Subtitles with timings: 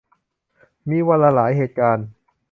[0.89, 2.07] มีวันละหลายเหตุการณ์